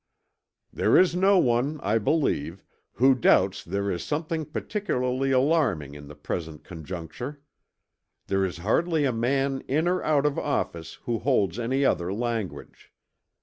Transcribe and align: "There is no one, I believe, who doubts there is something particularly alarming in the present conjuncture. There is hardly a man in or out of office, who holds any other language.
"There 0.73 0.97
is 0.97 1.15
no 1.15 1.37
one, 1.37 1.79
I 1.83 1.99
believe, 1.99 2.63
who 2.93 3.13
doubts 3.13 3.63
there 3.63 3.91
is 3.91 4.03
something 4.03 4.45
particularly 4.45 5.29
alarming 5.29 5.93
in 5.93 6.07
the 6.07 6.15
present 6.15 6.63
conjuncture. 6.63 7.39
There 8.25 8.43
is 8.43 8.57
hardly 8.65 9.05
a 9.05 9.13
man 9.13 9.61
in 9.67 9.87
or 9.87 10.01
out 10.01 10.25
of 10.25 10.39
office, 10.39 10.95
who 11.03 11.19
holds 11.19 11.59
any 11.59 11.85
other 11.85 12.11
language. 12.11 12.91